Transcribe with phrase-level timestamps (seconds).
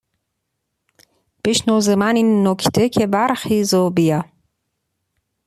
[1.43, 4.25] بشنو ز من این نکته که برخیز و بیا